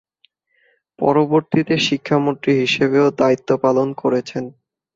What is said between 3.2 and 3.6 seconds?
দায়িত্ব